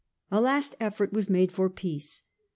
[0.31, 2.23] A last effort was made for peace.